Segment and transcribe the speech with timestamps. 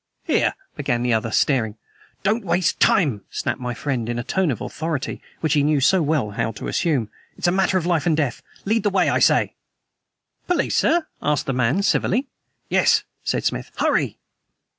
[0.23, 1.77] "Here" began the other, staring.
[2.23, 6.01] "Don't waste time!" snapped my friend, in that tone of authority which he knew so
[6.01, 7.11] well how to assume.
[7.37, 8.41] "It's a matter of life and death.
[8.65, 9.53] Lead the way, I say!"
[10.47, 12.25] "Police, sir?" asked the man civilly.
[12.67, 14.17] "Yes," said Smith; "hurry!"